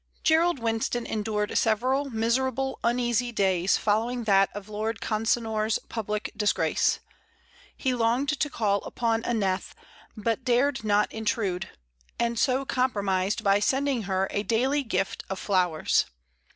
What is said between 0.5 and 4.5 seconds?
Winston endured several miserable, uneasy days following that